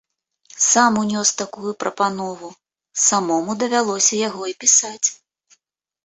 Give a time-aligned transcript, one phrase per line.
[0.67, 2.49] Сам унёс такую прапанову,
[3.01, 5.07] самому давялося яго і пісаць.